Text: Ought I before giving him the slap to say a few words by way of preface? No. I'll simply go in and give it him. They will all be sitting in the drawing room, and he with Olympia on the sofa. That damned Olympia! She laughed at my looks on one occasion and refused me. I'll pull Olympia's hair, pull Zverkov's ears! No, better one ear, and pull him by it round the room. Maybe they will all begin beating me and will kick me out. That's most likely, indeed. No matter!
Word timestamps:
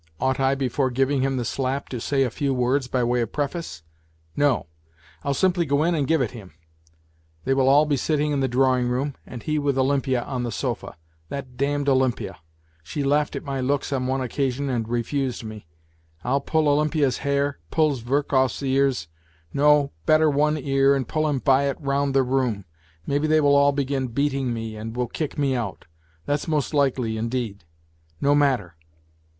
Ought 0.19 0.39
I 0.39 0.55
before 0.55 0.89
giving 0.89 1.21
him 1.21 1.37
the 1.37 1.45
slap 1.45 1.87
to 1.89 2.01
say 2.01 2.23
a 2.23 2.31
few 2.31 2.55
words 2.55 2.87
by 2.87 3.03
way 3.03 3.21
of 3.21 3.31
preface? 3.31 3.83
No. 4.35 4.65
I'll 5.23 5.35
simply 5.35 5.63
go 5.63 5.83
in 5.83 5.93
and 5.93 6.07
give 6.07 6.21
it 6.23 6.31
him. 6.31 6.55
They 7.45 7.53
will 7.53 7.69
all 7.69 7.85
be 7.85 7.97
sitting 7.97 8.31
in 8.31 8.39
the 8.39 8.47
drawing 8.47 8.87
room, 8.89 9.13
and 9.27 9.43
he 9.43 9.59
with 9.59 9.77
Olympia 9.77 10.23
on 10.23 10.41
the 10.41 10.51
sofa. 10.51 10.97
That 11.29 11.55
damned 11.55 11.87
Olympia! 11.87 12.39
She 12.81 13.03
laughed 13.03 13.35
at 13.35 13.43
my 13.43 13.61
looks 13.61 13.93
on 13.93 14.07
one 14.07 14.21
occasion 14.21 14.71
and 14.71 14.89
refused 14.89 15.43
me. 15.43 15.67
I'll 16.23 16.41
pull 16.41 16.67
Olympia's 16.67 17.19
hair, 17.19 17.59
pull 17.69 17.93
Zverkov's 17.93 18.63
ears! 18.63 19.07
No, 19.53 19.91
better 20.07 20.31
one 20.31 20.57
ear, 20.57 20.95
and 20.95 21.07
pull 21.07 21.27
him 21.27 21.37
by 21.37 21.65
it 21.65 21.79
round 21.79 22.15
the 22.15 22.23
room. 22.23 22.65
Maybe 23.05 23.27
they 23.27 23.39
will 23.39 23.55
all 23.55 23.71
begin 23.71 24.07
beating 24.07 24.51
me 24.51 24.75
and 24.75 24.95
will 24.95 25.07
kick 25.07 25.37
me 25.37 25.55
out. 25.55 25.85
That's 26.25 26.47
most 26.47 26.73
likely, 26.73 27.17
indeed. 27.17 27.65
No 28.19 28.33
matter! 28.33 28.73